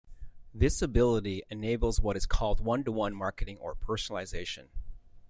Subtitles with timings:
[0.51, 4.69] This ability enables what is called one-to-one marketing or personalization.